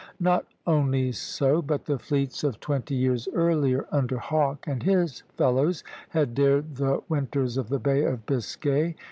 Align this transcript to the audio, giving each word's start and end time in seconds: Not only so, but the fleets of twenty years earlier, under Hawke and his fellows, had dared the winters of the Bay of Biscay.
Not 0.19 0.47
only 0.65 1.11
so, 1.11 1.61
but 1.61 1.85
the 1.85 1.99
fleets 1.99 2.43
of 2.43 2.59
twenty 2.59 2.95
years 2.95 3.27
earlier, 3.35 3.85
under 3.91 4.17
Hawke 4.17 4.65
and 4.65 4.81
his 4.81 5.21
fellows, 5.37 5.83
had 6.09 6.33
dared 6.33 6.77
the 6.77 7.03
winters 7.07 7.55
of 7.55 7.69
the 7.69 7.77
Bay 7.77 8.03
of 8.05 8.25
Biscay. 8.25 8.95